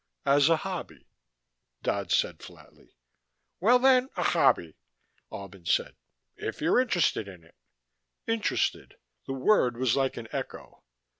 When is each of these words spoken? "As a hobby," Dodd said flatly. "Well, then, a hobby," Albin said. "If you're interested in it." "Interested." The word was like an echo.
"As 0.25 0.49
a 0.49 0.57
hobby," 0.57 1.05
Dodd 1.83 2.11
said 2.11 2.41
flatly. 2.41 2.95
"Well, 3.59 3.77
then, 3.77 4.09
a 4.17 4.23
hobby," 4.23 4.75
Albin 5.31 5.67
said. 5.67 5.95
"If 6.35 6.59
you're 6.59 6.81
interested 6.81 7.27
in 7.27 7.43
it." 7.43 7.53
"Interested." 8.25 8.95
The 9.27 9.33
word 9.35 9.77
was 9.77 9.95
like 9.95 10.17
an 10.17 10.27
echo. 10.31 10.83